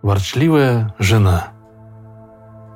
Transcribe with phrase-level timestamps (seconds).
[0.00, 1.48] Ворчливая жена.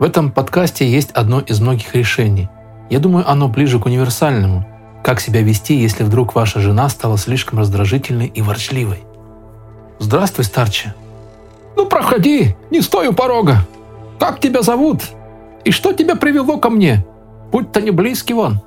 [0.00, 2.48] В этом подкасте есть одно из многих решений.
[2.90, 4.66] Я думаю, оно ближе к универсальному.
[5.04, 9.04] Как себя вести, если вдруг ваша жена стала слишком раздражительной и ворчливой?
[10.00, 10.94] Здравствуй, старче.
[11.76, 13.58] Ну, проходи, не стой у порога.
[14.18, 15.02] Как тебя зовут?
[15.64, 17.06] И что тебя привело ко мне?
[17.52, 18.60] Будь-то не близкий вон.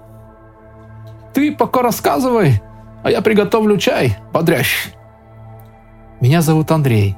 [1.34, 2.62] Ты пока рассказывай,
[3.04, 4.94] а я приготовлю чай бодрящий.
[6.22, 7.18] Меня зовут Андрей.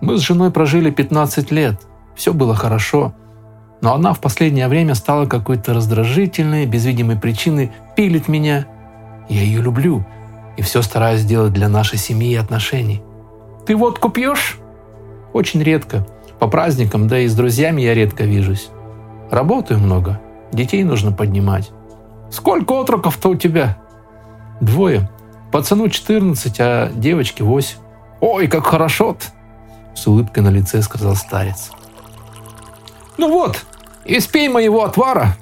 [0.00, 1.80] Мы с женой прожили 15 лет.
[2.14, 3.14] Все было хорошо.
[3.80, 8.66] Но она в последнее время стала какой-то раздражительной, без видимой причины пилит меня.
[9.28, 10.04] Я ее люблю
[10.56, 13.00] и все стараюсь сделать для нашей семьи и отношений.
[13.64, 14.58] Ты водку пьешь?
[15.32, 16.06] Очень редко.
[16.40, 18.70] По праздникам, да и с друзьями я редко вижусь.
[19.30, 20.20] Работаю много.
[20.52, 21.70] Детей нужно поднимать.
[22.30, 23.78] Сколько отроков-то у тебя?
[24.60, 25.08] Двое.
[25.52, 27.78] Пацану 14, а девочке 8.
[28.20, 29.26] Ой, как хорошо-то!
[29.98, 31.72] С улыбкой на лице сказал старец.
[33.16, 33.66] Ну вот,
[34.04, 35.36] испей моего отвара.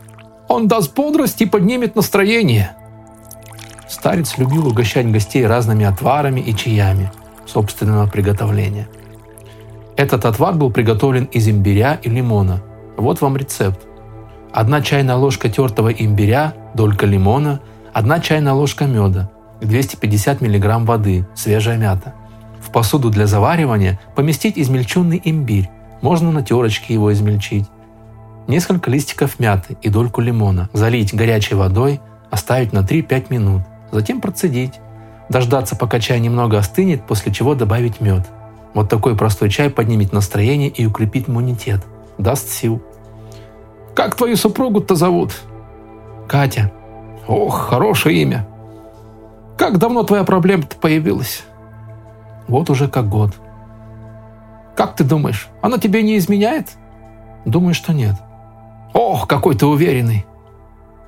[0.49, 2.75] Он даст бодрость и поднимет настроение.
[3.87, 7.13] Старец любил угощать гостей разными отварами и чаями
[7.45, 8.89] собственного приготовления.
[9.95, 12.63] Этот отвар был приготовлен из имбиря и лимона.
[12.97, 13.81] Вот вам рецепт.
[14.55, 17.61] Одна чайная ложка тертого имбиря, долька лимона,
[17.93, 22.15] одна чайная ложка меда, 250 мг воды, свежая мята.
[22.67, 25.71] В посуду для заваривания поместить измельченный имбирь,
[26.03, 27.67] можно на терочке его измельчить.
[28.49, 34.81] Несколько листиков мяты и дольку лимона залить горячей водой, оставить на 3-5 минут, затем процедить.
[35.29, 38.27] Дождаться, пока чай немного остынет, после чего добавить мед.
[38.75, 41.85] Вот такой простой чай поднимет настроение и укрепит иммунитет.
[42.19, 42.83] Даст сил.
[43.95, 45.41] «Как твою супругу-то зовут?»
[46.27, 46.73] «Катя».
[47.29, 48.47] «Ох, хорошее имя.
[49.57, 51.45] Как давно твоя проблема-то появилась?»
[52.49, 53.33] «Вот уже как год».
[54.77, 56.77] «Как ты думаешь, она тебе не изменяет?»
[57.45, 58.15] «Думаю, что нет».
[58.93, 60.27] «Ох, какой ты уверенный!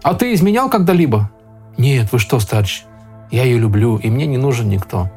[0.03, 1.31] А ты изменял когда-либо?»
[1.77, 2.85] «Нет, вы что, старче?
[3.31, 5.11] Я ее люблю, и мне не нужен никто».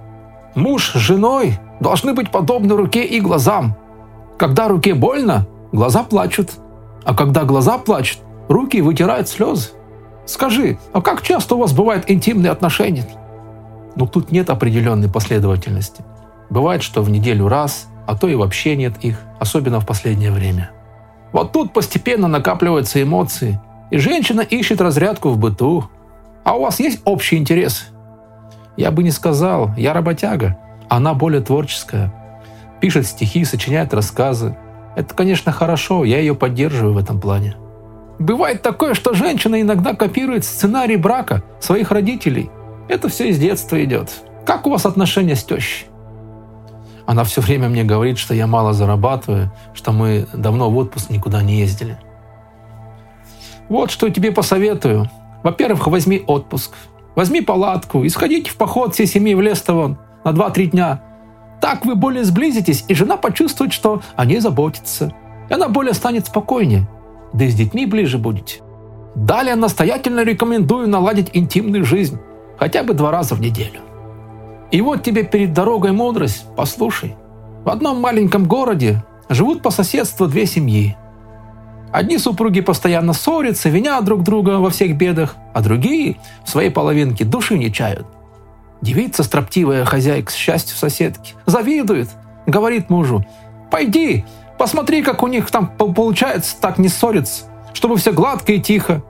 [0.56, 3.76] «Муж с женой должны быть подобны руке и глазам.
[4.38, 6.52] Когда руке больно, глаза плачут.
[7.06, 9.70] А когда глаза плачут, руки вытирают слезы.
[10.26, 13.08] Скажи, а как часто у вас бывают интимные отношения?»
[13.96, 16.04] Ну, тут нет определенной последовательности.
[16.50, 20.72] Бывает, что в неделю раз, а то и вообще нет их, особенно в последнее время.
[21.32, 23.60] Вот тут постепенно накапливаются эмоции,
[23.90, 25.86] и женщина ищет разрядку в быту.
[26.44, 27.90] А у вас есть общий интерес?
[28.78, 30.58] Я бы не сказал, я работяга.
[30.90, 32.14] Она более творческая.
[32.82, 34.58] Пишет стихи, сочиняет рассказы.
[34.96, 37.56] Это, конечно, хорошо, я ее поддерживаю в этом плане.
[38.20, 42.50] Бывает такое, что женщина иногда копирует сценарий брака своих родителей.
[42.92, 44.12] Это все из детства идет.
[44.46, 45.88] Как у вас отношения с тещей?
[47.06, 51.42] Она все время мне говорит, что я мало зарабатываю, что мы давно в отпуск никуда
[51.42, 51.98] не ездили.
[53.70, 55.10] Вот что я тебе посоветую.
[55.42, 56.74] Во-первых, возьми отпуск.
[57.16, 61.02] Возьми палатку и сходите в поход всей семьи в Лестовон на 2-3 дня.
[61.62, 65.14] Так вы более сблизитесь, и жена почувствует, что о ней заботится.
[65.50, 66.90] И она более станет спокойнее.
[67.32, 68.60] Да и с детьми ближе будете.
[69.16, 72.20] Далее настоятельно рекомендую наладить интимную жизнь.
[72.62, 73.82] Хотя бы два раза в неделю.
[74.70, 77.16] И вот тебе перед дорогой мудрость, послушай.
[77.66, 80.96] В одном маленьком городе живут по соседству две семьи.
[81.92, 87.26] Одни супруги постоянно ссорятся, винят друг друга во всех бедах, а другие в своей половинке
[87.26, 88.06] души не чают.
[88.80, 92.10] Девица, строптивая хозяйка с счастью соседки, завидует,
[92.46, 93.26] говорит мужу,
[93.72, 94.24] «Пойди,
[94.60, 99.02] посмотри, как у них там получается так не ссориться, чтобы все гладко и тихо».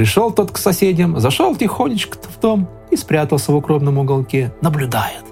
[0.00, 5.24] Пришел тот к соседям, зашел тихонечко в дом– и спрятался в укромном уголке, наблюдает.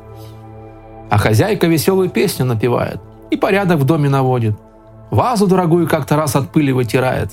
[1.09, 4.59] А хозяйка веселую песню напевает и порядок в доме наводит.
[5.11, 7.33] Вазу дорогую как-то раз от пыли вытирает.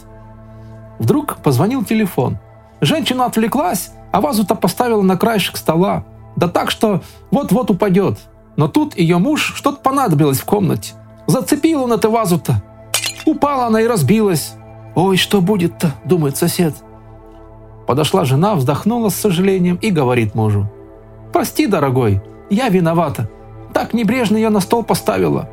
[0.97, 2.38] Вдруг позвонил телефон.
[2.79, 6.06] Женщина отвлеклась, а вазу-то поставила на краешек стола.
[6.38, 8.17] Да так, что вот-вот упадет.
[8.56, 10.94] Но тут ее муж что-то понадобилось в комнате.
[11.28, 12.64] Зацепил он эту вазу-то.
[13.26, 14.53] Упала она и разбилась.
[14.96, 16.73] «Ой, что будет-то?»– думает сосед.
[17.87, 20.67] Подошла жена, вздохнула с сожалением и говорит мужу.
[21.32, 23.29] «Прости, дорогой, я виновата.
[23.73, 25.49] Так небрежно ее на стол поставила».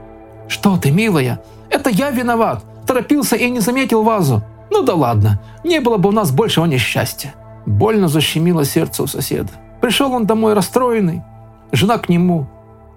[0.49, 1.43] «Что ты, милая?
[1.71, 2.65] Это я виноват.
[2.87, 4.43] Торопился и не заметил вазу.
[4.71, 7.35] Ну да ладно, не было бы у нас большего несчастья».
[7.67, 9.51] Больно защемило сердце у соседа.
[9.81, 11.23] Пришел он домой расстроенный.
[11.71, 12.47] Жена к нему.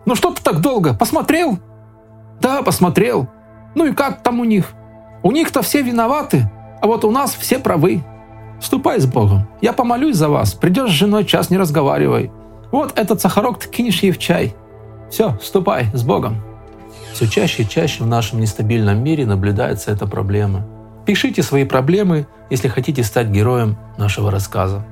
[0.05, 0.93] «Ну что ты так долго?
[0.93, 1.59] Посмотрел?»
[2.41, 3.27] «Да, посмотрел.
[3.73, 4.73] Ну и как там у них?
[5.23, 6.49] У них-то все виноваты,
[6.81, 8.03] а вот у нас все правы».
[8.59, 9.47] Ступай с Богом.
[9.61, 10.53] Я помолюсь за вас.
[10.53, 12.31] Придешь с женой, час не разговаривай.
[12.71, 14.55] Вот этот сахарок ты кинешь ей в чай.
[15.09, 16.41] Все, ступай с Богом.
[17.13, 20.65] Все чаще и чаще в нашем нестабильном мире наблюдается эта проблема.
[21.05, 24.85] Пишите свои проблемы, если хотите стать героем нашего рассказа.